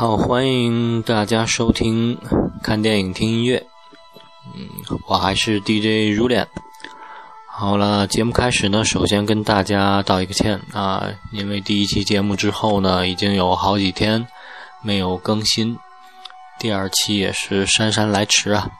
[0.00, 2.16] 好，欢迎大家收听
[2.62, 3.62] 看电影听音乐。
[4.56, 4.66] 嗯，
[5.06, 6.48] 我还是 DJ 如恋。
[7.46, 14.26] 好了，节目开始呢，首先跟大家道一个歉啊，因为第一期节目之后呢，已经有好几天
[14.80, 15.76] 没有更新，
[16.58, 18.70] 第二期也是姗姗来迟啊。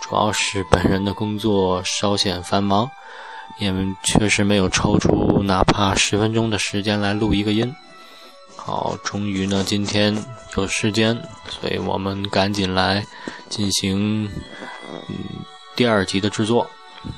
[0.00, 2.90] 主要是本人的工作稍显繁忙，
[3.58, 3.70] 也
[4.02, 7.70] 确实没有抽出哪怕十分钟的时间来录一个音。
[8.62, 10.14] 好，终于呢，今天
[10.54, 11.16] 有时间，
[11.48, 13.04] 所以我们赶紧来
[13.48, 14.30] 进行
[14.88, 15.16] 嗯
[15.74, 16.68] 第二集的制作。
[17.02, 17.12] 嗯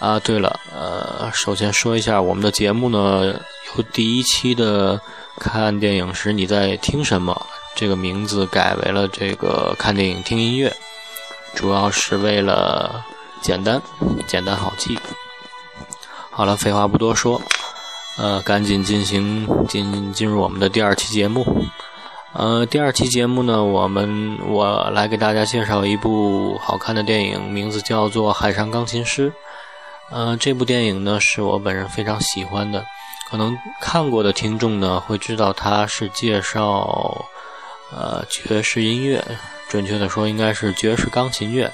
[0.00, 3.34] 啊，对了，呃，首先说一下我们的节目呢，
[3.76, 5.00] 由第一期的
[5.38, 10.74] 看电影时你在听什么这个名字改为了这个看电影听音乐，
[11.54, 13.04] 主要是为了
[13.40, 13.80] 简单
[14.26, 14.98] 简单好记。
[16.30, 17.40] 好了，废话不多说。
[18.20, 21.64] 呃，赶紧进行进进入我们的第二期节目。
[22.34, 29.30] 呃，第二期节目呢，我们我来给大家介绍一部好看的电影，名字叫做《海上钢琴师》。
[30.10, 32.84] 呃，这部电影呢是我本人非常喜欢的，
[33.30, 37.24] 可能看过的听众呢会知道它是介绍
[37.90, 39.24] 呃爵士音乐，
[39.70, 41.72] 准确的说应该是爵士钢琴乐。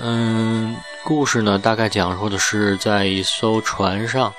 [0.00, 4.32] 嗯，故事呢大概讲述的是在一艘船上。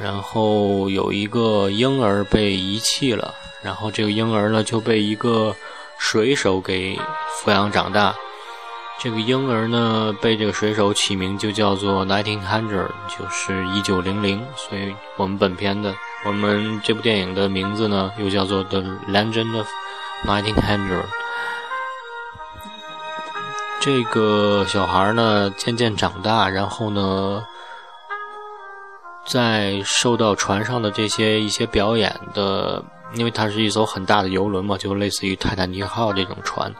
[0.00, 5.54] 然后有一个婴儿被遗弃了，然后这个婴儿呢就被一个
[5.98, 6.98] 水手给
[7.44, 8.14] 抚养长大。
[8.98, 14.42] 这个婴儿呢被这个水手起名就叫做 Nineteen Hundred，就是一九零零。
[14.56, 19.68] 所以我们本片的我们这部电影的名字呢又叫做 The Legend of
[20.26, 21.04] Nineteen Hundred。
[23.80, 27.44] 这个小孩呢渐渐长大，然后呢。
[29.26, 32.82] 在受到船上的这些一些表演的，
[33.14, 36.74] 因为它是一艘很大的游轮嘛，就类似于泰坦尼克号这种船，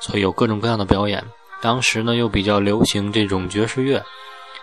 [0.00, 1.22] 所以有各种各样的表演。
[1.60, 4.02] 当时呢又比较流行这种爵士乐，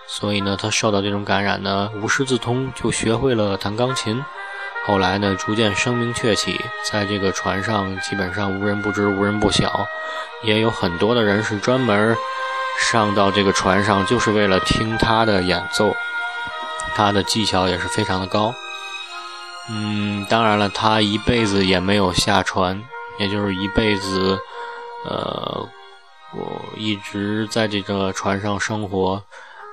[0.05, 4.21] 所以呢他受到这种感染呢，无师自通就学会了弹钢琴。
[4.85, 6.59] 后来呢逐渐声名鹊起，
[6.89, 9.85] 在这个船上基本上无人不知无人不晓，
[10.43, 12.17] 也有很多的人是专门
[12.91, 15.95] 上到这个船上就是为了听他的演奏。
[16.95, 18.53] 他的技巧也是非常的高，
[19.69, 22.83] 嗯，当然了，他一辈子也没有下船，
[23.19, 24.37] 也就是一辈子，
[25.05, 25.67] 呃，
[26.33, 29.21] 我一直在这个船上生活，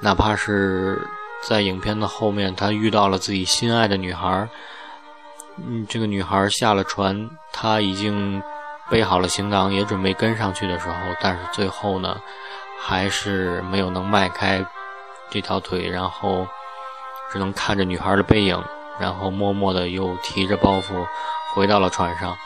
[0.01, 1.09] 哪怕是
[1.43, 4.49] 在影片的后面，他遇到了自己心爱的女孩，
[5.57, 8.43] 嗯，这个女孩下了船，他已经
[8.91, 12.21] 背好了行囊，也准备跟上去的时候，但是最后呢，
[12.81, 14.65] 还是没有能迈开
[15.31, 16.47] 这条腿，然后。
[17.33, 18.63] 只能看着女孩的背影，
[18.99, 21.07] 然后默默的又提着包袱
[21.55, 22.37] 回到了船上。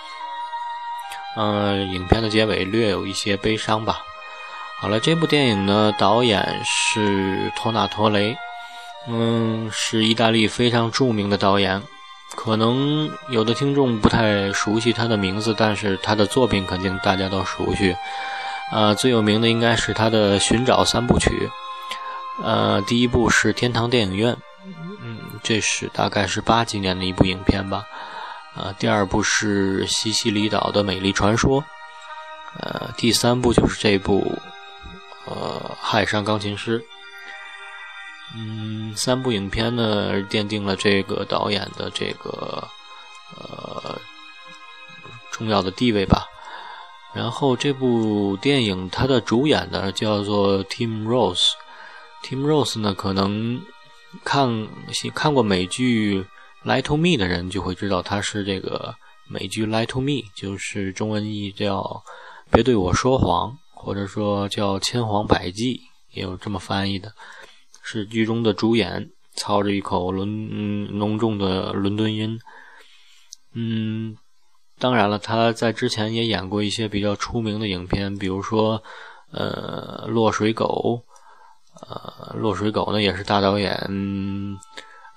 [1.36, 4.02] 嗯，影片的结尾略有一些悲伤吧。
[4.80, 8.36] 好了，这部电影呢，导演是托纳托雷，
[9.06, 11.82] 嗯，是意大利非常著名的导演。
[12.34, 17.94] 可能有的听众不太熟悉他的名字，但是他的作品肯定大家都熟悉。
[18.72, 21.50] 呃，最有名的应该是他的《寻找三部曲》。
[22.44, 24.34] 呃，第一部是《天堂电影院》。
[25.42, 27.86] 这是大概是八几年的一部影片吧。
[28.54, 31.64] 呃，第二部是西西里岛的美丽传说。
[32.58, 34.36] 呃，第三部就是这部
[35.26, 36.84] 呃海上钢琴师。
[38.34, 42.68] 嗯，三部影片呢奠定了这个导演的这个
[43.36, 43.98] 呃
[45.30, 46.26] 重要的地位吧。
[47.14, 51.52] 然后这部电影它的主演呢叫做 Tim Rose。
[52.22, 53.60] Tim Rose 呢可能。
[54.24, 54.68] 看
[55.14, 56.20] 看过美剧
[56.64, 58.94] 《Lie to Me》的人就会知道，他是这个
[59.28, 62.02] 美剧《Lie to Me》，就是中文译叫
[62.50, 65.80] “别对我说谎”，或者说叫“千谎百计”，
[66.12, 67.12] 也有这么翻译的。
[67.82, 72.38] 是剧中的主演，操着一口伦浓重的伦敦音。
[73.54, 74.16] 嗯，
[74.78, 78.82] 当然了，他在之前也演过一些比较出名的影片，比如说
[79.30, 81.04] 呃《落水狗》。
[81.88, 83.74] 呃，落水狗呢也是大导演，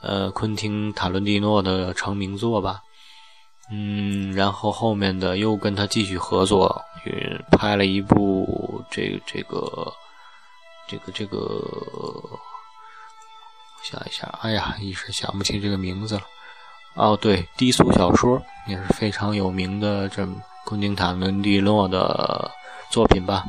[0.01, 2.81] 呃，昆汀塔伦蒂诺的成名作吧。
[3.71, 6.81] 嗯，然后后面的又跟他继续合作，
[7.51, 9.91] 拍了一部这这个
[10.88, 12.39] 这个这个，我
[13.83, 16.21] 想一下，哎呀，一时想不起这个名字了。
[16.95, 20.27] 哦，对，低俗小说也是非常有名的，这
[20.65, 22.51] 昆汀塔伦蒂诺的
[22.89, 23.45] 作品吧。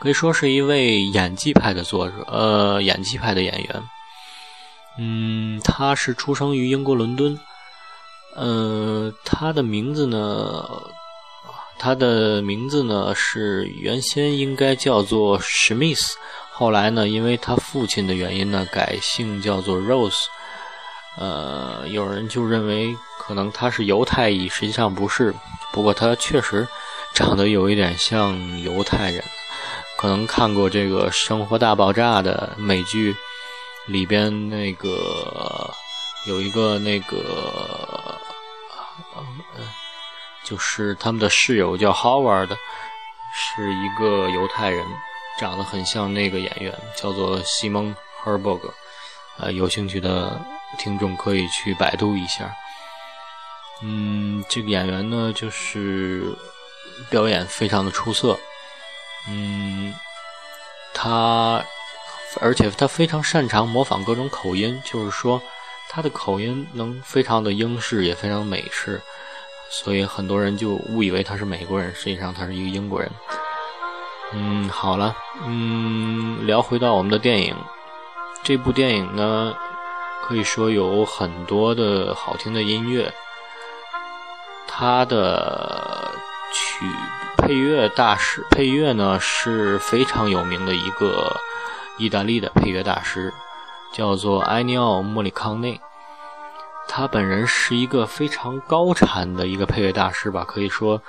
[0.00, 3.82] 可以说是一位演技派的作者，呃，演技派的演员。
[4.98, 7.38] 嗯，他是出生于英国伦敦，
[8.36, 10.64] 嗯，他的名字呢？
[11.78, 16.16] 他的名字呢是原先应该叫做史密斯，
[16.50, 20.24] 后来呢，因为他父亲的原因呢，改姓叫做 Rose。
[21.18, 25.34] 呃，有人就认为可能他是犹太裔，实际上不是。
[25.72, 26.66] 不过他确实
[27.12, 29.22] 长得有一点像犹太人，
[29.98, 33.14] 可能看过这个《生活大爆炸》的美剧
[33.86, 35.70] 里边那个
[36.26, 38.20] 有一个那个。
[40.44, 42.46] 就是他们的室友叫 Howard，
[43.34, 44.86] 是一个犹太人，
[45.40, 48.72] 长得很像那个演员，叫做西蒙·赫尔伯格。
[49.38, 50.40] 呃，有兴趣的
[50.78, 52.54] 听众可以去百度一下。
[53.82, 56.32] 嗯，这个演员呢，就是
[57.10, 58.38] 表演非常的出色。
[59.28, 59.94] 嗯，
[60.94, 61.62] 他
[62.40, 65.40] 而且他非常擅长模仿各种口音，就是说
[65.88, 69.00] 他的口音能非常的英式，也非常美式。
[69.68, 73.10] 所以很多人就误以为他是美国人，实际上他是一个英国人。
[74.32, 77.56] 嗯，好了，嗯，聊回到我们的电影，
[78.42, 79.54] 这部电影呢，
[80.22, 83.12] 可以说有很多的好听的音乐。
[84.68, 86.12] 它的
[86.52, 86.84] 曲
[87.46, 91.36] 配乐大师，配乐呢是非常有名的一个
[91.96, 93.32] 意大利的配乐大师，
[93.92, 95.80] 叫做埃尼奥·莫里康内。
[96.88, 101.00] 他本人是一个非常高产的一个配乐大师吧，可以说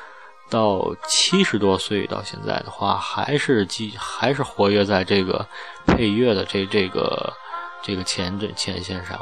[0.48, 5.44] 到七十多岁到现在的话，还是继还是活跃在这个
[5.88, 7.34] 配乐的这这个
[7.82, 9.20] 这个前这前线上。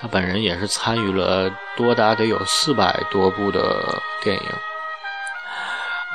[0.00, 4.42] 他本人也是参与了多达得有四百多部的电影，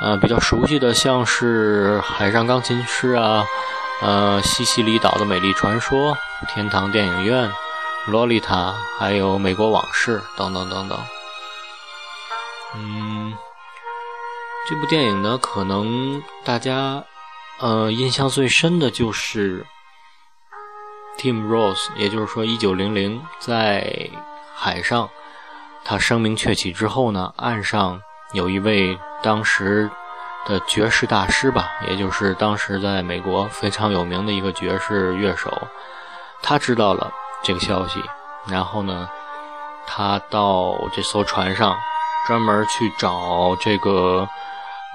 [0.00, 3.44] 呃，比较熟悉的像是《海上钢琴师》啊，
[4.00, 6.12] 呃，《西西里岛的美丽传说》，
[6.54, 7.48] 《天堂电影院》。
[8.06, 10.98] 洛丽塔，还有美国往事等等等等。
[12.74, 13.34] 嗯，
[14.66, 17.04] 这部电影呢，可能大家
[17.60, 19.66] 呃印象最深的就是
[21.18, 24.08] Tim Rose，也就是说，一九零零在
[24.54, 25.10] 海上
[25.84, 28.00] 他声名鹊起之后呢，岸上
[28.32, 29.90] 有一位当时
[30.46, 35.50] 的爵士大师吧，也就是当时在美国非常有名的一个爵士乐手，
[36.42, 37.10] 他知道了。
[37.40, 38.02] 这个消息，
[38.48, 39.08] 然后呢，
[39.86, 41.78] 他到这艘船上，
[42.26, 44.28] 专门去找这个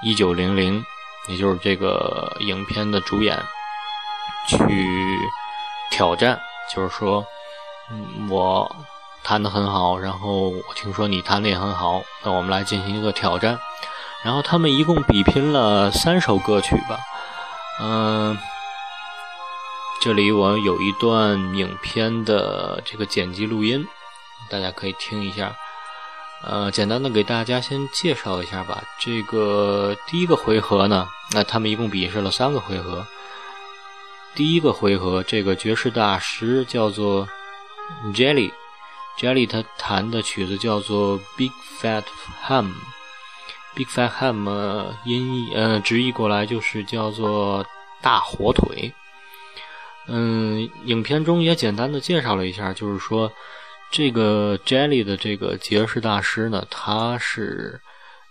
[0.02, 0.84] 一九零零，
[1.26, 3.42] 也就是这个影片的主演，
[4.46, 4.58] 去
[5.90, 6.38] 挑战，
[6.70, 7.24] 就是说，
[7.90, 8.70] 嗯，我
[9.24, 13.58] 弹的很好，然后我听说你弹的也很好，那我们来进行一个挑战。
[14.22, 17.00] 然后他们一共比拼了三首歌曲吧，
[17.80, 18.38] 嗯。
[20.02, 23.86] 这里我有一段影片的这个剪辑录音，
[24.50, 25.56] 大家可以听一下。
[26.42, 28.82] 呃，简单的给大家先介绍一下吧。
[28.98, 33.06] 这个第一个回合呢，那他们一共比试了三个回合。
[34.34, 37.26] 第一个回合，这个爵士大师叫做
[38.12, 38.52] Jelly
[39.18, 41.50] Jelly 他弹的曲子叫做 Big
[41.80, 42.04] Fat
[42.46, 47.64] Ham，Big Fat Ham 音译呃直译过来就是叫做
[48.02, 48.92] 大火腿。
[50.06, 53.32] 嗯，影片中也简单的介绍了一下，就是说，
[53.90, 57.80] 这个 Jelly 的这个爵士大师呢，他是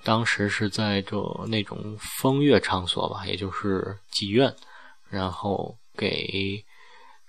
[0.03, 4.53] 当时是在这那种风月场所吧，也就是妓院，
[5.09, 6.63] 然后给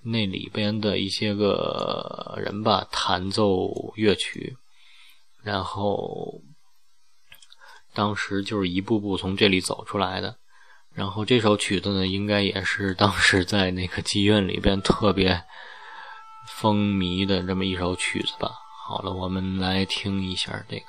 [0.04, 4.56] 那里边的一些个人吧弹奏乐曲，
[5.42, 6.42] 然后
[7.94, 10.36] 当时就是一步步从这里走出来的。
[10.92, 15.42] 然后这首曲子呢，应该也是当时在那个妓院里边特别
[16.48, 18.52] 风靡的这么一首曲子吧。
[18.86, 20.84] 好了，我们来听一下这个。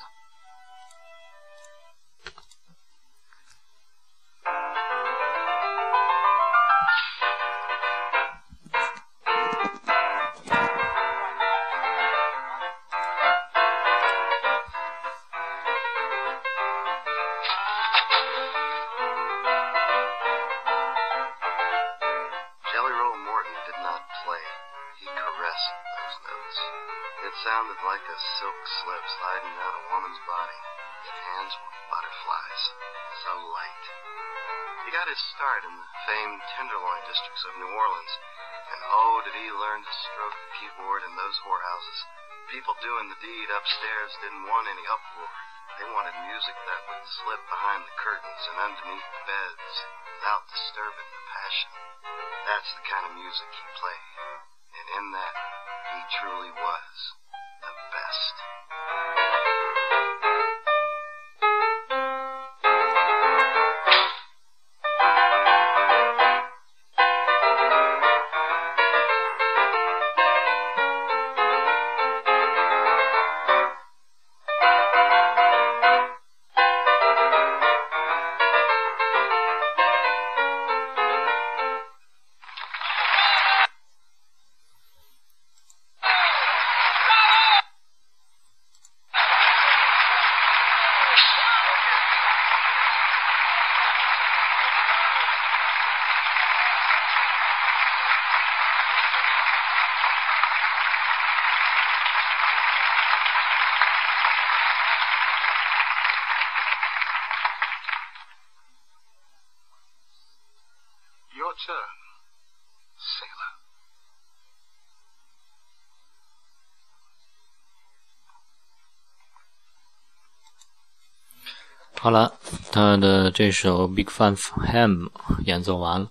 [122.05, 122.31] 好了，
[122.71, 125.07] 他的这首《Big Fun Ham》
[125.43, 126.07] 演奏完了。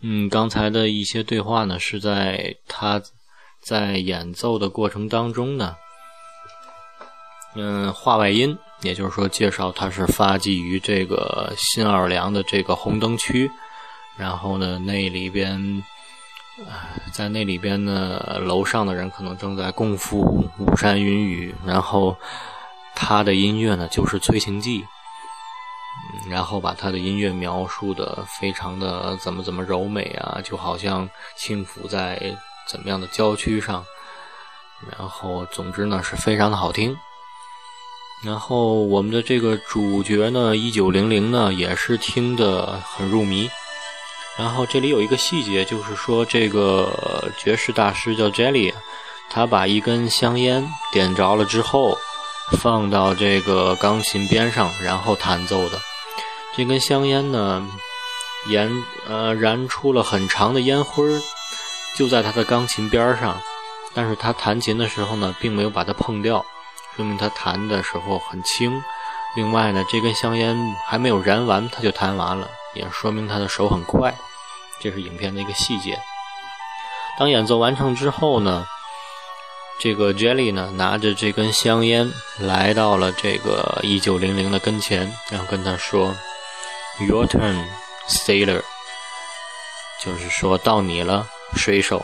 [0.00, 3.02] 嗯，刚才的一些对话呢，是在他
[3.60, 5.74] 在演奏的过程当中呢，
[7.56, 13.50] 嗯，话外音，也就是说，介绍他是发迹于这个新奥尔良的这个红灯区，
[14.16, 15.82] 然后呢，那里边，
[17.12, 22.16] 在那里边呢，楼上的人可能正在共赴巫山云雨，然后
[22.94, 24.84] 他的音乐呢，就是催情剂。
[26.28, 32.20] 然后把他的音乐描述的非常的怎么怎么柔美啊，就好像轻抚在
[32.68, 33.84] 怎么样的郊区上，
[34.98, 36.96] 然后总之呢是非常的好听。
[38.24, 43.48] 然后我们的这个主角呢，一九零零呢也是听得很入迷。
[44.38, 48.72] 然后这里有一个细节，就是说这个爵士大师叫 Jelly，
[49.30, 51.96] 他把一根香烟点着了之后，
[52.52, 55.80] 放到这个钢琴边上，然后弹奏的。
[56.56, 57.66] 这根香烟呢，
[58.50, 58.70] 燃
[59.08, 61.20] 呃燃出了很长的烟灰儿，
[61.96, 63.38] 就在他的钢琴边上，
[63.92, 66.44] 但是他弹琴的时候呢，并没有把它碰掉，
[66.94, 68.82] 说明他弹的时候很轻。
[69.34, 74.14] 另外呢，这根香烟还没有燃完，他就弹完了，也说明他的手很快。
[74.80, 75.98] 这是影片的一个细节。
[77.18, 78.66] 当演奏完成之后呢，
[79.78, 86.14] 这个 Jelly 呢，拿着这根香烟来到了这个一九零零的跟前，然后跟他说。
[86.98, 87.62] Your turn,
[88.08, 88.62] sailor，
[90.02, 92.02] 就是说到你了，水手。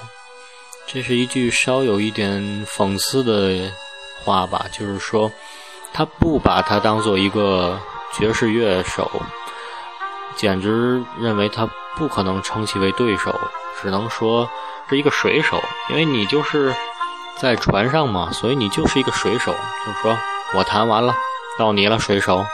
[0.87, 3.73] 这是一句稍有一点讽刺的
[4.23, 5.33] 话吧，就是说
[5.95, 7.81] 他不把他当做一个
[8.13, 9.11] 爵士乐手，
[10.37, 13.35] 简直认为他不可能称其为对手，
[13.81, 14.47] 只能说
[14.91, 16.75] 是一个水手，因为你就是
[17.43, 19.53] 在船上嘛，所以你就是一个水手。
[19.85, 20.17] 就说
[20.55, 21.13] 我弹完了，
[21.59, 22.47] 到你了，水手，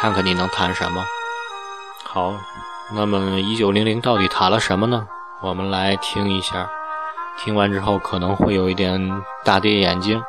[0.00, 1.04] 看看你能弹什么。
[2.02, 2.34] 好，
[2.92, 5.06] 那么一九零零到底弹了什么呢？
[5.40, 6.68] 我们来听一下，
[7.38, 10.20] 听完之后可能会有一点大跌眼镜。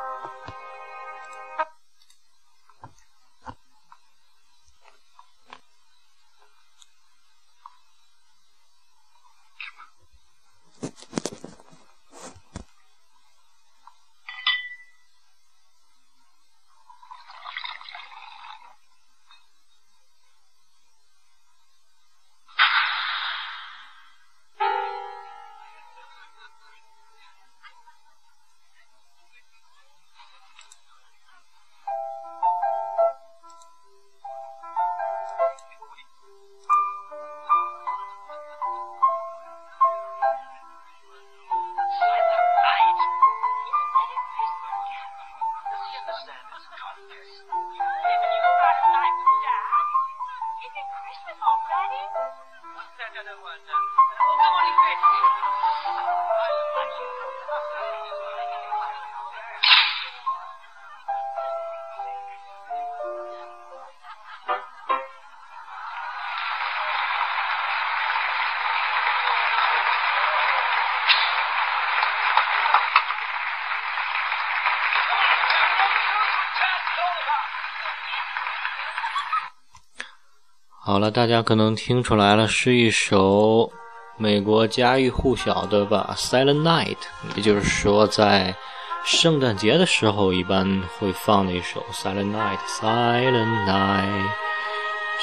[80.92, 83.72] 好了，大家可能听出来了，是一首
[84.18, 86.96] 美国家喻户晓的吧，《Silent Night》，
[87.34, 88.54] 也就是说，在
[89.02, 94.04] 圣诞节的时候一般会放的一首《Silent Night》，《Silent Night》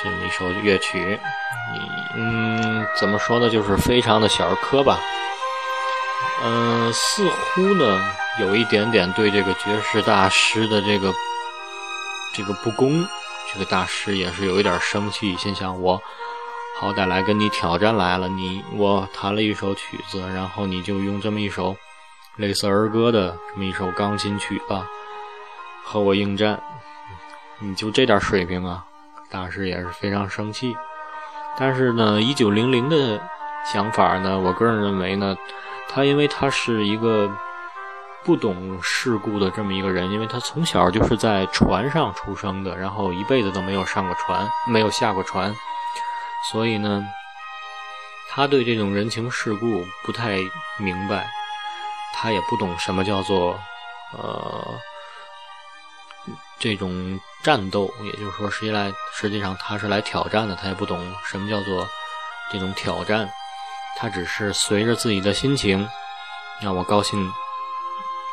[0.02, 1.20] 这么一首乐曲。
[2.18, 3.48] 嗯，怎么说呢？
[3.48, 5.00] 就是非常的小儿科吧。
[6.44, 8.02] 嗯，似乎呢
[8.40, 11.14] 有一点点对这个爵士大师的这个
[12.34, 13.08] 这个不公。
[13.52, 16.02] 这个大师也是有一点生气，心想：我
[16.80, 21.76] 好歹来跟你挑战来了，你我弹了一首曲子，然后你就用这么一首
[22.36, 24.88] 类似儿歌的这么一首钢琴曲吧，
[25.84, 26.62] 和我应战，
[27.58, 28.86] 你就这点水平啊？
[29.32, 30.76] 大师也是非常生气。
[31.58, 33.20] 但是呢，一九零零的
[33.66, 35.36] 想法呢，我个人认为呢，
[35.90, 37.30] 他因为他是一个。
[38.24, 45.56] 不懂世故的这么一个人，因为他从小就是在船上出生的，然后一辈子都没有上过船，没有下过船，
[46.52, 47.04] 所以呢，
[48.30, 50.38] 他对这种人情世故不太
[50.78, 51.30] 明白，
[52.14, 53.60] 他也不懂什么叫做
[54.12, 54.78] 呃
[56.60, 61.88] 这种战斗，也就是说，实际来实际上他是来挑战的，他也不懂什么叫做
[62.52, 63.28] 这种挑战，
[63.98, 65.88] 他只是随着自己的心情，
[66.62, 67.32] 让我高兴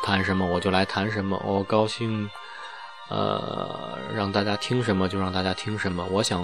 [0.03, 2.29] 谈什么我就来谈什么，我高兴
[3.09, 6.43] 呃让大家听什么就让大家听什么，我想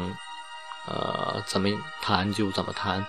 [0.87, 1.69] 呃怎么
[2.01, 3.05] 谈就怎么谈。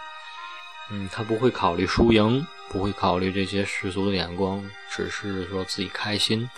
[0.90, 6.48] 嗯，他不会考虑输赢，不会考虑这些世俗的眼光，只是说自己开心，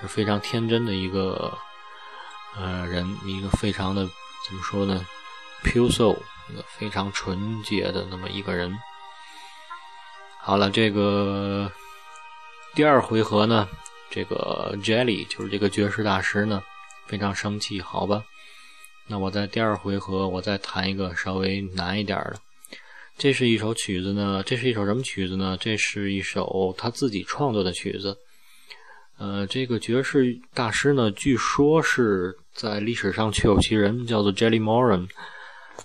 [0.00, 1.56] 是非常天真的一个
[2.56, 4.04] 呃人，一个非常的
[4.46, 5.06] 怎么说呢
[5.62, 6.18] ，pure soul，
[6.50, 8.76] 一个非常纯洁的那么一个人。
[10.40, 11.70] 好了，这个
[12.76, 13.66] 第二回合呢，
[14.10, 16.62] 这个 Jelly 就是这个爵士大师呢，
[17.06, 18.22] 非常生气，好吧？
[19.06, 22.36] 那我在第二回合我再弹一个稍微难一点的。
[23.16, 25.56] 这是一首曲子呢，这是一首什么曲子呢？
[25.58, 28.14] 这是一首他自己创作的曲子。
[29.16, 35.08] 呃，这个爵士大师呢，据说是在历史上确有其人，叫做 Jelly Moran。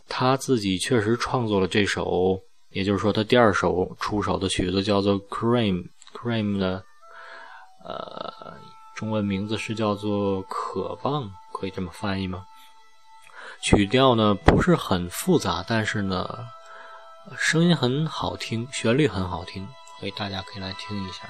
[0.10, 2.38] 他自己确实创作了这首，
[2.72, 5.86] 也就是说，他第二首出手的曲子叫做 Cream。
[6.14, 6.84] Cream 的
[7.84, 8.54] 呃
[8.96, 12.46] 中文名字是叫做渴望，可以这么翻译吗？
[13.62, 16.48] 曲调呢不是很复杂，但是呢。
[17.38, 21.30] 声音很好听，旋律很好听，所以大家可以来听一下。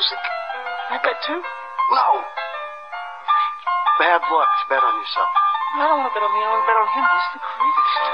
[0.00, 0.24] Music.
[0.88, 1.36] I bet too.
[1.36, 2.08] No.
[4.00, 4.48] Bad luck.
[4.48, 5.28] to Bet on yourself.
[5.76, 6.40] I don't want to bet on me.
[6.40, 7.04] I want to bet on him.
[7.04, 8.04] He's the craziest.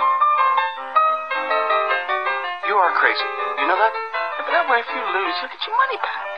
[2.67, 3.31] You are crazy.
[3.63, 3.95] You know that?
[3.95, 6.36] Yeah, but that way, if you lose, you'll get your money back.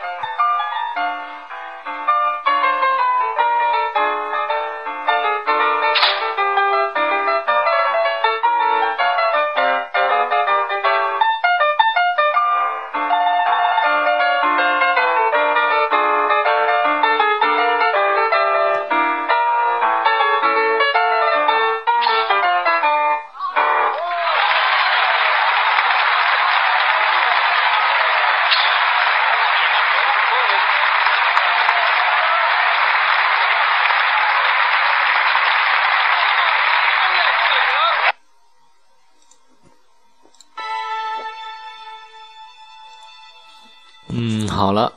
[44.69, 44.93] 好了，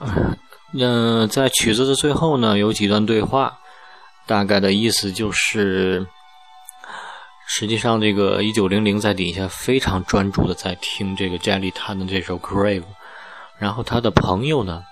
[0.79, 3.59] 嗯，在曲子的最后呢，有几段对话，
[4.27, 6.07] 大概的意思就是，
[7.49, 12.85] 实际上这个一九零零在底下非常专注的在听这个 Jelly 弹的这首 Grave，
[13.59, 14.85] 然后他的朋友呢，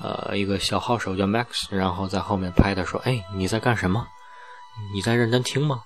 [0.00, 4.06] 呃，一个小号手叫 Max，然后在后面拍他说：“哎，你在干什么？
[4.94, 5.80] 你在认真听吗？”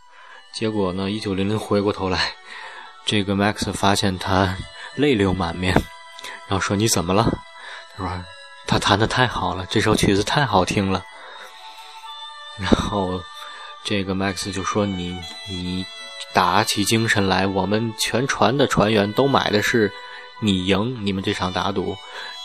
[0.52, 2.34] 结果呢，一九零零回过头来，
[3.06, 4.54] 这个 Max 发现他
[4.96, 5.72] 泪流满面，
[6.46, 7.26] 然后说：“你怎么了？”
[7.98, 8.24] 他说
[8.66, 11.04] ：“他弹的太好了，这首曲子太好听了。”
[12.58, 13.20] 然后
[13.84, 15.84] 这个 Max 就说：“你你
[16.32, 19.92] 打起精神来，我们全船的船员都买的是
[20.40, 21.96] 你赢你们这场打赌，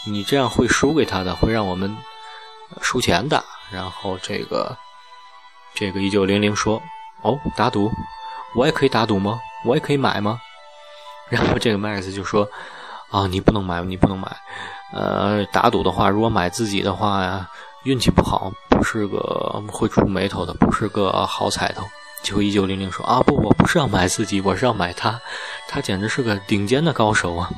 [0.05, 1.95] 你这样会输给他的，会让我们
[2.81, 4.77] 输钱的。”然后这个
[5.75, 6.81] 这个一九零零说。
[7.21, 7.89] 哦，打赌，
[8.53, 9.39] 我也可以打赌吗？
[9.63, 10.41] 我也可以买吗？
[11.29, 12.45] 然后这个 Max 就说
[13.09, 14.27] ：“啊，你不能买，你不能买。
[14.93, 17.49] 呃，打赌的话，如果买自己的话呀，
[17.83, 21.83] 运气不好，不是个会出眉头的，不是个好彩头。”
[22.21, 25.19] 结果一九零零说：“啊，不，我不是要买自己，我是要买他，
[25.67, 27.49] 他简直是个顶尖的高手啊！”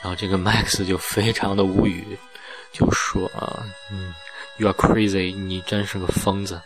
[0.00, 2.18] 然后这个 Max 就非常的无语，
[2.72, 3.62] 就说：“啊，
[3.92, 4.14] 嗯
[4.56, 6.58] ，You are crazy，你真是个疯子。”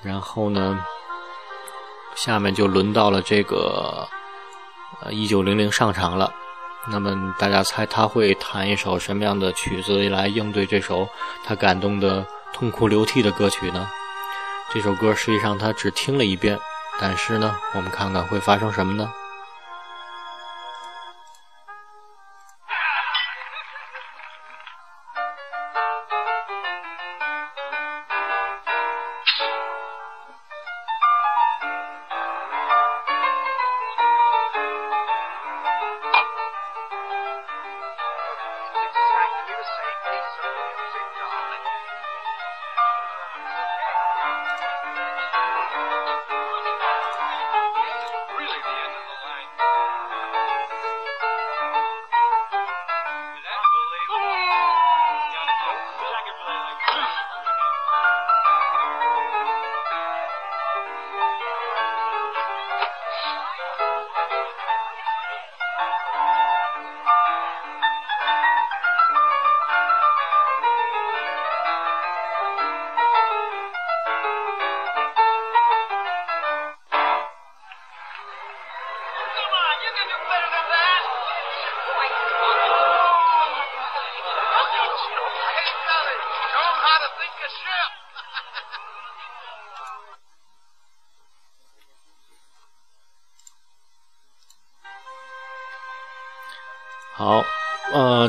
[0.00, 0.82] 然后呢，
[2.14, 4.08] 下面就轮到了这个
[5.02, 6.32] 呃一九零零上场了。
[6.90, 11.08] 那么大家猜他会弹一首什么样的曲子来应对这首
[11.44, 13.88] 他感动的痛哭流涕的歌曲呢？
[14.72, 16.58] 这首歌实际上他只听了一遍，
[17.00, 19.12] 但是呢，我们看看会发生什么呢？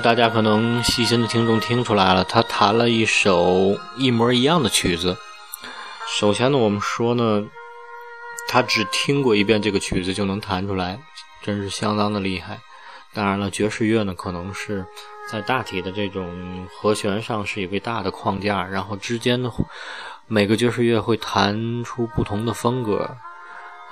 [0.03, 5.17] 大家可能细心的听众听出来了，他弹了一首一模一样的曲子。
[6.19, 7.41] 首先呢，我们说呢，
[8.49, 10.99] 他只听过一遍这个曲子就能弹出来，
[11.41, 12.59] 真是相当的厉害。
[13.13, 14.85] 当然了，爵士乐呢，可能是
[15.31, 19.49] 在大体的这种和弦上是一个大的框架，然后之间的
[20.27, 23.09] 每个爵士乐会弹出不同的风格，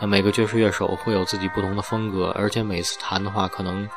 [0.01, 3.87] 每个爵士乐手会有自己不同的风格，而且每次弹的话可能。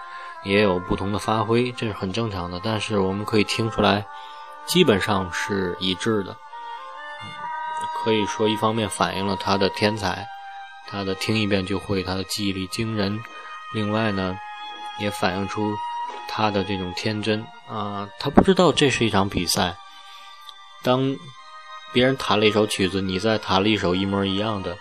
[0.44, 2.60] 也有不同的发挥，这是很正常的。
[2.62, 4.06] 但是我们可以听出来，
[4.66, 6.36] 基本上是一致的。
[8.04, 10.26] 可以说，一方面反映了他的天才，
[10.86, 13.18] 他的听一遍就会，他的记忆力惊人；
[13.72, 14.38] 另外呢，
[14.98, 15.74] 也反映出
[16.28, 19.74] 他的这种天真啊，他不知道这是一场比赛。
[20.82, 21.16] 当
[21.94, 24.76] 别人弹了一首曲子，你再弹了一首一模一样的，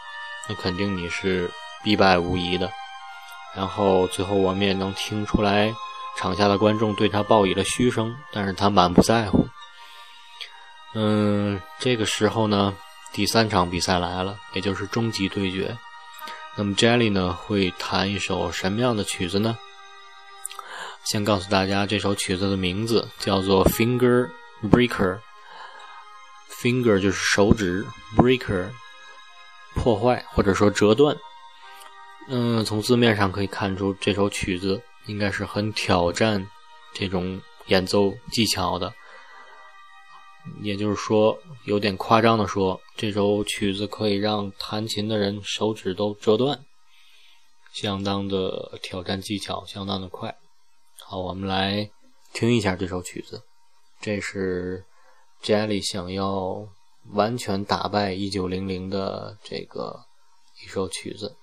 [0.49, 1.49] 那肯定你是
[1.81, 2.69] 必败无疑的。
[3.55, 5.73] 然后最后我们也能听出来，
[6.17, 9.47] 场下的观众对他报以了嘘声，但是他满不在乎。
[10.95, 12.75] 嗯，这个时候呢，
[13.11, 15.77] 第三场比赛来了，也就是终极对决。
[16.55, 19.57] 那么 Jelly 呢会弹一首什么样的曲子呢？
[21.03, 24.29] 先告诉大家，这首曲子的名字叫做 Finger
[24.63, 25.19] Breaker。
[26.49, 27.85] Finger 就是手指
[28.15, 28.69] ，Breaker
[29.75, 31.17] 破坏或者说折断。
[32.29, 36.47] 嗯，从字面上可以看出，这首曲子应该是很挑战
[36.93, 38.93] 这种演奏技巧的。
[40.61, 46.63] 也就是说，有点夸张的说，这首曲子可以让弹琴的人手指都折断，
[47.73, 50.35] 相当的挑战技巧，相当的快。
[51.05, 51.89] 好，我们来
[52.33, 53.43] 听一下这首曲子。
[54.01, 54.83] 这是
[55.41, 56.67] Jelly 想要
[57.11, 60.01] 完全打败一九零零的这个
[60.63, 61.35] 一首曲子。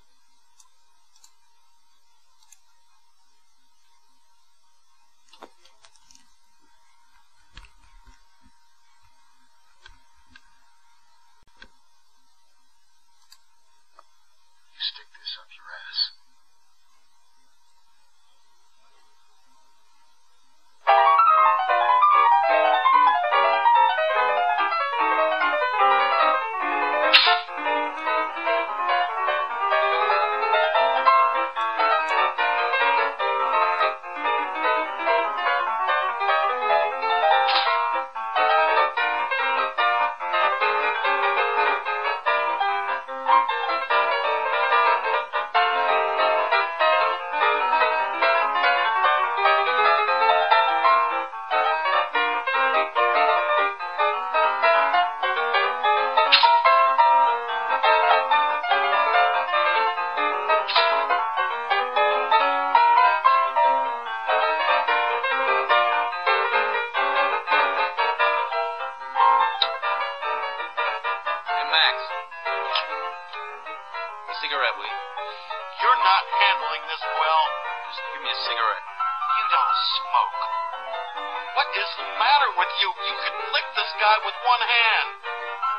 [81.61, 82.89] What is the matter with you?
[82.89, 85.09] You can lick this guy with one hand.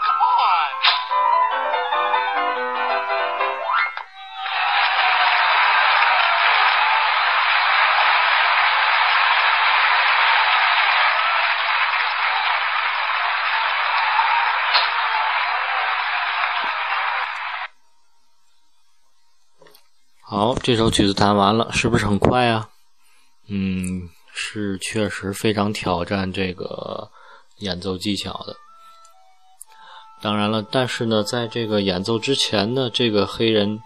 [0.05, 0.69] Come on.
[20.21, 22.69] 好，这首曲子弹完了，是不是很快啊？
[23.49, 27.09] 嗯，是确实非常挑战这个
[27.57, 28.55] 演奏技巧的。
[30.21, 33.79] 当然了，但是呢，在这个演奏之前呢，这个黑人，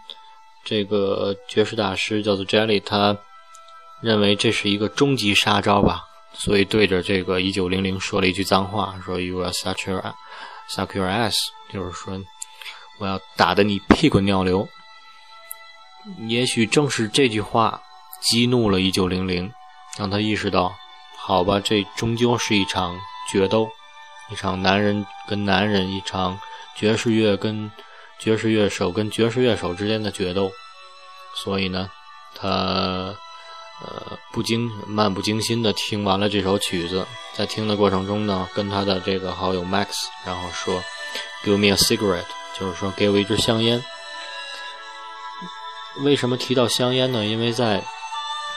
[0.66, 3.18] 这个爵士大师叫做 Jelly，他
[4.02, 6.04] 认为这是一个终极杀招吧，
[6.34, 10.14] 所以对着这个一九零零说了一句脏话，说 “You are such a
[10.70, 11.36] suck your ass”，
[11.72, 12.22] 就是说
[13.00, 14.68] 我要打得你屁滚尿流。
[16.28, 17.82] 也许正是这句话
[18.22, 19.52] 激怒了一九零零，
[19.98, 20.74] 让他意识到，
[21.18, 23.00] 好吧，这终究是一场
[23.32, 23.70] 决斗。
[24.32, 26.40] 一场男人跟男人，一场
[26.76, 27.72] 爵士乐跟
[28.20, 30.52] 爵士乐手跟爵士乐手之间的决斗。
[31.36, 31.90] 所以呢，
[32.34, 39.88] 他呃不经漫不经心的听完了这首曲子，在听的过程中呢，跟他的这个好友 Max，
[40.26, 40.84] 然后说
[41.44, 42.26] ：“Give me a cigarette”，
[42.58, 43.84] 就是说给我一支香烟。
[46.04, 47.24] 为什么提到香烟呢？
[47.26, 47.84] 因为在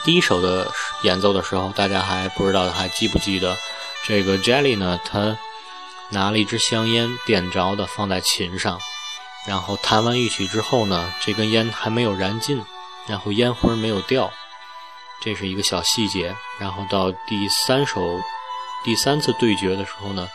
[0.03, 0.71] 第一首的
[1.03, 3.57] 演奏的时候，大家还不知道还记不记得
[4.05, 4.99] 这个 Jelly 呢？
[5.03, 5.37] 他
[6.09, 8.79] 拿了一支香烟，点着的放在琴上，
[9.45, 12.63] 然后弹完一曲之后呢，这根烟还没有燃尽，
[13.07, 14.31] 然后烟灰没有掉，
[15.21, 16.35] 这是一个小细节。
[16.59, 18.19] 然后到第三首、
[18.83, 20.27] 第三次对决的时候呢，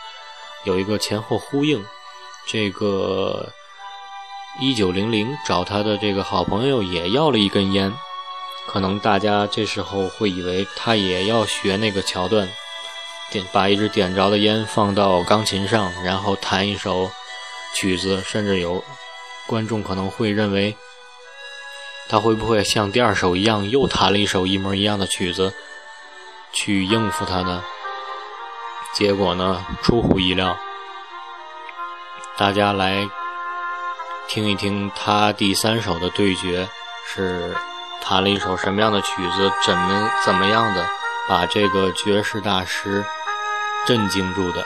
[0.63, 1.83] 有一个前后呼应。
[2.47, 3.51] 这个
[4.61, 7.91] 一九零零找他的这个好朋友也要了一根烟，
[8.67, 12.49] 可能大家这时候会以为他也要学那个桥段。
[13.31, 17.09] 点把一支点着的烟放到钢琴上，然后弹一首
[17.73, 18.83] 曲子，甚至有
[19.47, 20.75] 观众可能会认为
[22.07, 25.51] 他会不会像第二首一样又弹了一首一模一样的曲子
[26.53, 27.63] 去应付他呢？
[28.93, 30.55] 结果呢，出乎意料。
[32.37, 33.09] 大家来
[34.27, 36.69] 听一听他第三首的对决
[37.07, 37.55] 是
[38.07, 40.85] 弹了一首什么样的曲子，怎么怎么样的。
[41.27, 43.03] 把这个爵士大师
[43.87, 44.63] 震惊住的。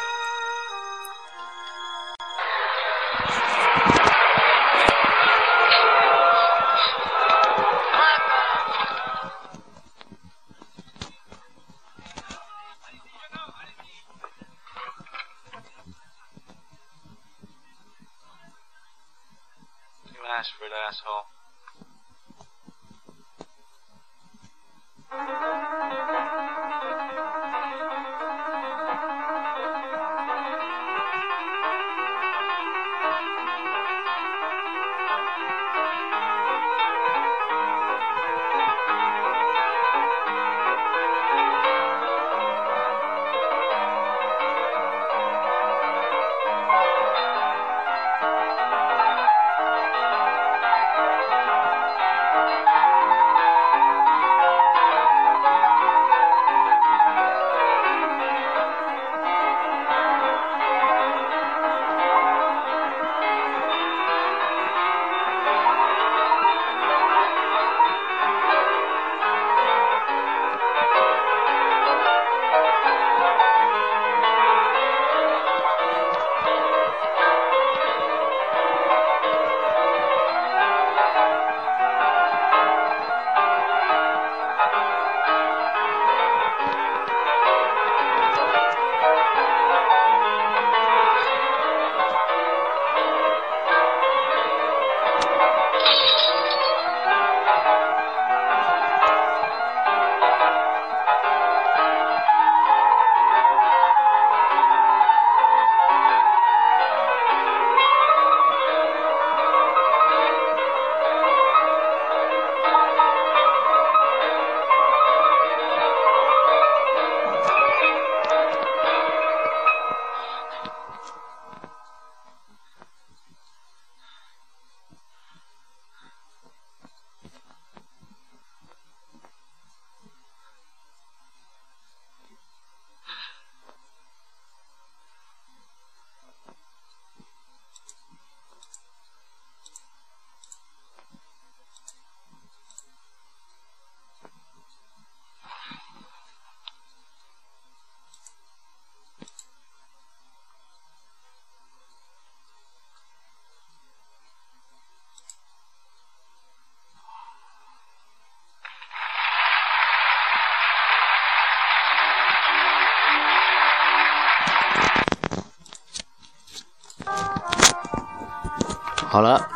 [169.12, 169.50] 好了，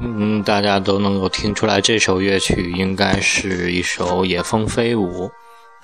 [0.00, 5.26] 嗯，大家都能够听出来，这首乐曲应该是一首《野蜂飞舞》，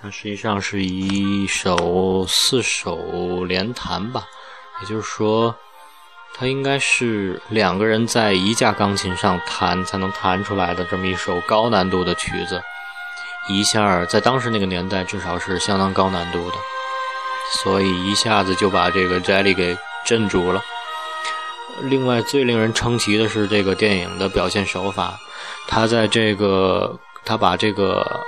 [0.00, 4.24] 它实际上是一首四手联弹吧，
[4.80, 5.54] 也就是说，
[6.34, 12.62] 它应该是两个人在一架钢琴上弹才能弹出来的这么一首高难度的曲子，
[13.46, 16.56] 一下在当时那个年代至少是相当高难度的，
[17.62, 20.62] 所以一下子就把这个 Jelly 给镇住了。
[21.82, 25.18] 另外，最令人称奇的是这个电影的表现手法。
[25.68, 28.20] 他在这个，他把这个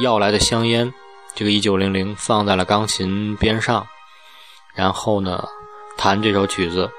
[0.00, 0.92] 要来的香烟，
[1.34, 3.86] 这个一九零零放在了钢琴边上，
[4.74, 5.44] 然后呢，
[5.96, 6.90] 弹这首曲子。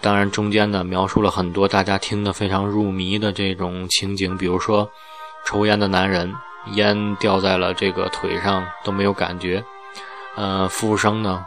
[0.00, 4.90] 当然，中间呢，描述了很多大家听得非常入迷的这种情景，比如说，
[5.44, 6.34] 抽烟的男人，
[6.72, 9.62] 烟掉在了这个腿上都没有感觉。
[10.36, 11.44] 呃，服务生呢，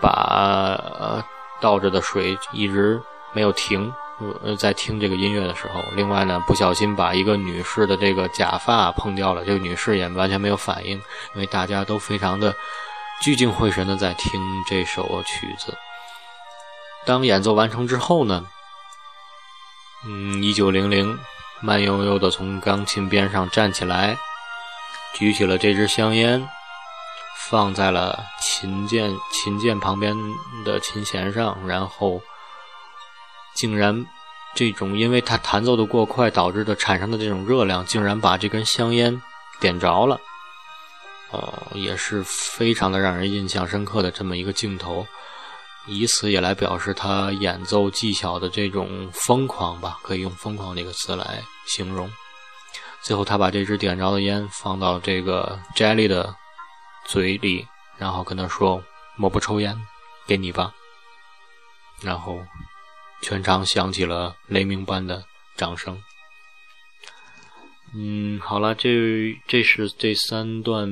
[0.00, 0.10] 把
[0.98, 1.22] 呃。
[1.60, 3.00] 倒着的水一直
[3.32, 3.92] 没有停，
[4.42, 10.92] 呃，在听这个音乐的时候，另外呢，不小心把一个女士的这个假发碰掉了，这个女士也完全没有反应，
[11.34, 12.54] 因为大家都非常的
[13.22, 15.76] 聚精会神的在听这首曲子。
[17.06, 18.44] 当演奏完成之后呢，
[20.06, 21.18] 嗯，一九零零
[21.60, 24.16] 慢悠悠的从钢琴边上站起来，
[25.14, 26.48] 举起了这支香烟。
[27.50, 30.16] 放在了琴键琴键旁边
[30.64, 32.22] 的琴弦上，然后
[33.56, 34.06] 竟然
[34.54, 39.20] 这种因为它弹奏的过快导致的产生的这种热量，竟然把这根香烟
[39.58, 40.20] 点着了。
[41.32, 45.04] 哦，也是非常的让人印象深刻的这么一个镜头，
[45.88, 52.08] 以此也来表示他演奏技巧的这种疯狂吧，可以用“疯狂”这个词来形容。
[53.02, 56.32] 最后，他把这支点着的烟放到这个 Jelly 的。
[57.10, 57.66] 嘴里，
[57.98, 58.84] 然后跟他说
[59.18, 59.76] ：“我不抽烟，
[60.28, 60.72] 给你吧。”
[62.00, 62.38] 然后
[63.20, 65.24] 全场响起了雷鸣般的
[65.56, 66.00] 掌声。
[67.92, 70.88] 嗯，好了，这这是这三段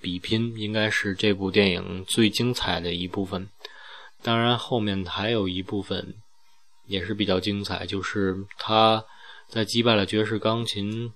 [0.00, 3.50] 比拼，应该是这部电影最精彩的一部分。
[4.22, 6.14] 当然，后面还有一部分
[6.86, 9.04] 也是比较精彩，就是他
[9.48, 11.12] 在击败了爵士钢琴。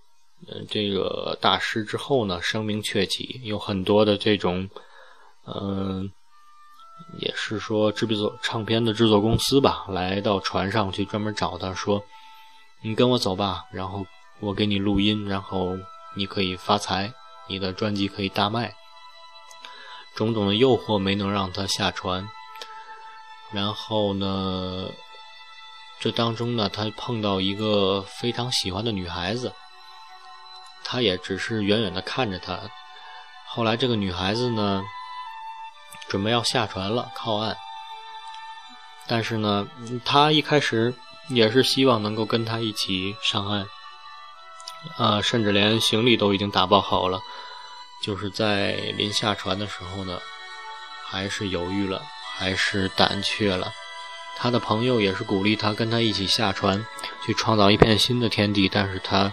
[0.47, 4.71] 嗯，这个大师之后呢，声名鹊起，有很多的这种，
[5.45, 6.11] 嗯，
[7.19, 12.03] 也是说制作唱片的制作公司吧，来到船上去专门找他说
[12.83, 14.07] ：“你跟我走吧，然后
[14.41, 15.77] 我给你录音，然后
[16.15, 17.13] 你可以发财，
[17.49, 18.73] 你的专辑可以大卖。”
[20.15, 22.29] 种种的诱惑没能让他下船。
[23.51, 24.89] 然后呢，
[26.01, 29.53] 这当中呢，他碰到一个非常喜欢的女孩子。
[30.91, 32.59] 他也只是远远的看着他。
[33.47, 34.83] 后来，这个女孩子呢，
[36.09, 37.55] 准备要下船了，靠岸。
[39.07, 39.69] 但是呢，
[40.03, 40.95] 他一开始
[41.29, 43.67] 也是希望能够跟他一起上岸，
[44.97, 47.21] 啊，甚至连行李都已经打包好了。
[48.03, 50.19] 就是在临下船的时候呢，
[51.05, 52.03] 还是犹豫了，
[52.39, 53.71] 还是胆怯了。
[54.39, 56.83] 他的朋友也是鼓励他跟他一起下船，
[57.27, 58.71] 去创造一片新的天地。
[58.71, 59.31] 但是他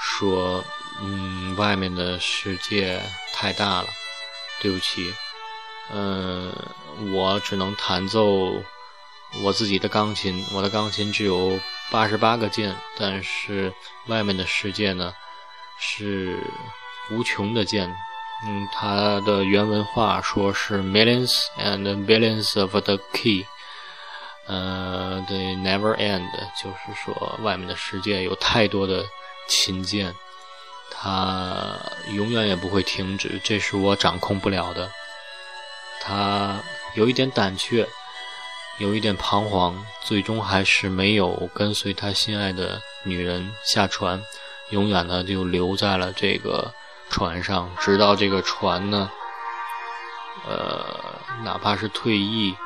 [0.00, 0.64] 说。
[1.00, 3.00] 嗯，外面的世界
[3.32, 3.88] 太大了，
[4.60, 5.14] 对不起，
[5.92, 6.52] 嗯，
[7.12, 8.52] 我只能弹奏
[9.42, 11.58] 我自己的钢琴，我的钢琴只有
[11.90, 13.72] 八十八个键，但是
[14.06, 15.14] 外面的世界呢
[15.78, 16.36] 是
[17.10, 17.88] 无穷的键。
[18.44, 23.44] 嗯，它的原文话说是 millions and billions of the key，
[24.46, 26.28] 呃，they never end，
[26.60, 29.04] 就是说外面的世界有太多的
[29.48, 30.14] 琴键。
[30.90, 31.74] 他
[32.14, 34.90] 永远也不会停止，这是我掌控不了的。
[36.00, 36.60] 他
[36.94, 37.86] 有一点胆怯，
[38.78, 44.22] 有一点彷徨，最终还是没有跟随他心爱的女人下船，
[44.70, 46.72] 永远的就留在了这个
[47.10, 49.10] 船上，直到这个船呢，
[50.48, 52.56] 呃，哪怕是退役，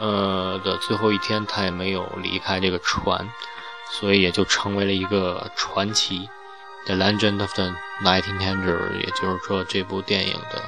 [0.00, 3.28] 呃的最后一天，他也没有离开这个船，
[3.90, 6.28] 所以也就成为了一个传奇。
[6.86, 10.62] The Legend of the Nineteen Hundred，也就是说这部电影的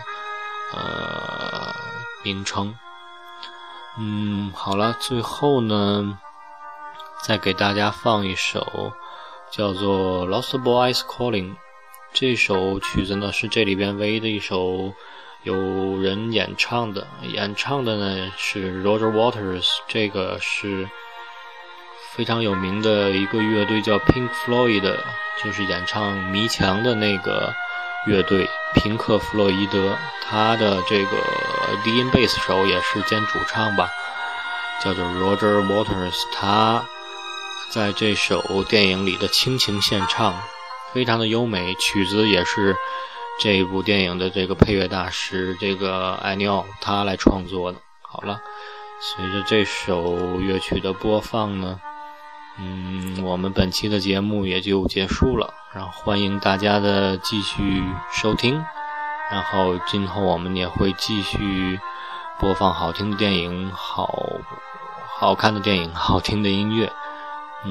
[0.72, 1.74] 呃
[2.22, 2.74] 名称。
[3.98, 6.18] 嗯，好了，最后呢，
[7.22, 8.92] 再给大家放一首
[9.50, 11.52] 叫做《Lost Boys Calling》
[12.12, 14.94] 这首曲子呢，是这里边唯一的一首
[15.42, 15.54] 有
[15.98, 20.88] 人演唱的，演唱的呢是 Roger Waters，这个是。
[22.16, 24.96] 非常有名的一个乐队叫 Pink Floyd，
[25.44, 27.54] 就是演唱《迷墙》的那个
[28.06, 31.10] 乐队平克·弗洛伊德，他的这个
[31.84, 33.90] 低音贝斯手也是兼主唱吧，
[34.82, 36.14] 叫做 Roger Waters。
[36.32, 36.82] 他
[37.68, 40.40] 在这首电影里的倾情献唱，
[40.94, 41.74] 非常的优美。
[41.74, 42.74] 曲子也是
[43.38, 47.78] 这部电影的这个配乐大师这个艾尼奥他来创作的。
[48.00, 48.40] 好了，
[49.02, 51.78] 随着这首乐曲的播放呢，
[52.58, 55.52] 嗯，我们本期的节目也就结束了。
[55.74, 58.64] 然后欢迎大家的继续收听，
[59.30, 61.78] 然后今后我们也会继续
[62.38, 64.08] 播放好听的电影、好
[65.18, 66.90] 好看的电影、好听的音乐。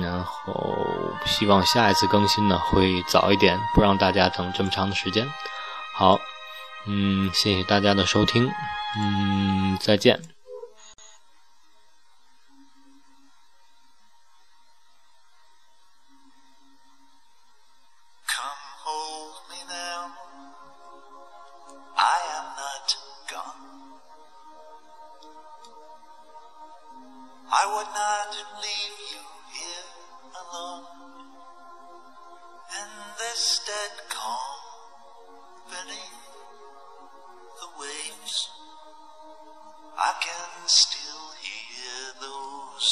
[0.01, 0.75] 然后
[1.25, 5.25] 希望下一次更新呢会早一点，不让大家等这么长的时间。
[5.93, 6.19] 好，
[6.85, 8.51] 嗯，谢谢大家的收听，
[8.99, 10.34] 嗯，再见。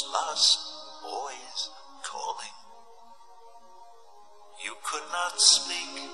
[0.02, 0.58] was
[1.02, 1.70] boys
[2.02, 2.56] calling.
[4.64, 6.10] You could not speak.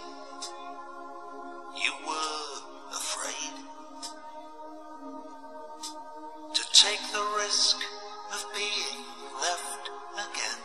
[1.83, 2.51] You were
[2.93, 3.57] afraid
[6.53, 7.77] to take the risk
[8.35, 9.01] of being
[9.41, 10.63] left again.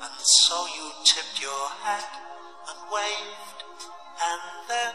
[0.00, 2.10] And so you tipped your hat
[2.68, 3.60] and waved,
[4.30, 4.94] and then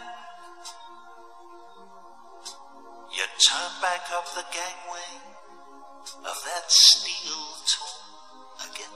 [3.11, 5.38] you turned back up the gangway
[6.17, 8.95] of that steel tomb again.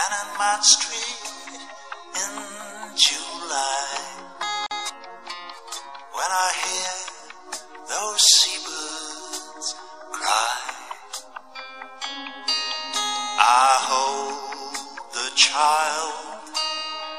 [0.00, 1.22] And in my street
[2.22, 2.32] in
[2.96, 3.88] July,
[6.12, 6.94] when I hear
[7.88, 9.74] those seabirds
[10.12, 10.58] cry,
[13.38, 16.40] I hold the child,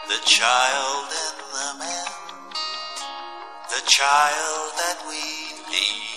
[0.08, 2.24] the child in the man
[3.74, 5.18] the child that we
[5.72, 6.13] leave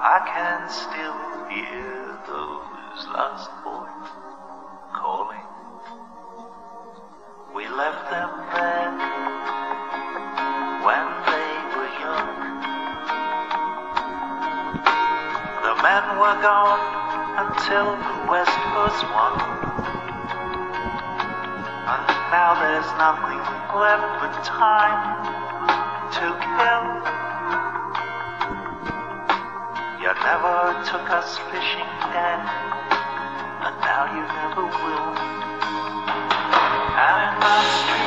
[0.00, 1.18] I can still
[1.50, 4.06] hear those last boys
[4.94, 5.42] calling.
[7.52, 8.94] We left them there
[10.86, 12.30] when they were young.
[15.66, 16.78] The men were gone
[17.42, 19.34] until the West was won.
[21.90, 23.42] And now there's nothing
[23.74, 25.26] left but time
[26.14, 27.27] to kill.
[30.08, 32.40] You never took us fishing, Dad,
[33.60, 35.12] and now you never will.
[36.96, 37.97] And in my street